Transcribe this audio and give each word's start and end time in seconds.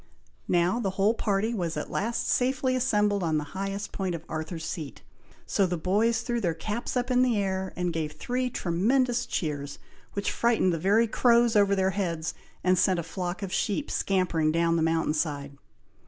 Now, 0.47 0.79
the 0.79 0.89
whole 0.97 1.13
party 1.13 1.53
was 1.53 1.77
at 1.77 1.91
last 1.91 2.27
safely 2.27 2.75
assembled 2.75 3.21
on 3.21 3.37
the 3.37 3.43
very 3.43 3.51
highest 3.67 3.91
point 3.91 4.15
of 4.15 4.25
Arthur's 4.27 4.65
Seat, 4.65 5.03
so 5.45 5.67
the 5.67 5.77
boys 5.77 6.21
threw 6.21 6.41
their 6.41 6.55
caps 6.55 6.97
up 6.97 7.11
in 7.11 7.21
the 7.21 7.37
air, 7.37 7.71
and 7.75 7.93
gave 7.93 8.13
three 8.13 8.49
tremendous 8.49 9.27
cheers, 9.27 9.77
which 10.13 10.31
frightened 10.31 10.73
the 10.73 10.79
very 10.79 11.05
crows 11.07 11.55
over 11.55 11.75
their 11.75 11.91
heads, 11.91 12.33
and 12.63 12.79
sent 12.79 12.97
a 12.97 13.03
flock 13.03 13.43
of 13.43 13.53
sheep 13.53 13.91
scampering 13.91 14.51
down 14.51 14.75
the 14.75 14.81
mountain 14.81 15.13
side. 15.13 15.55